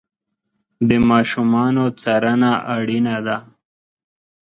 د 0.89 0.91
ماشومانو 1.09 1.83
څارنه 2.01 2.51
اړینه 2.75 3.15
ده. 3.27 3.37